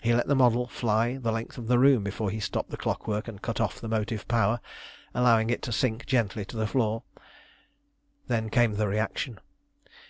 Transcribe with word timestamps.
He 0.00 0.14
let 0.14 0.26
the 0.26 0.34
model 0.34 0.66
fly 0.66 1.18
the 1.18 1.30
length 1.30 1.58
of 1.58 1.66
the 1.66 1.78
room 1.78 2.02
before 2.02 2.30
he 2.30 2.40
stopped 2.40 2.70
the 2.70 2.78
clockwork 2.78 3.28
and 3.28 3.42
cut 3.42 3.60
off 3.60 3.78
the 3.78 3.90
motive 3.90 4.26
power, 4.26 4.58
allowing 5.14 5.50
it 5.50 5.60
to 5.64 5.70
sink 5.70 6.06
gently 6.06 6.46
to 6.46 6.56
the 6.56 6.66
floor. 6.66 7.02
Then 8.26 8.48
came 8.48 8.76
the 8.76 8.88
reaction. 8.88 9.38